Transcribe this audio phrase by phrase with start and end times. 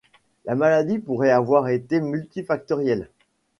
[0.45, 3.07] La maladie pourrait avoir été multifactorielle.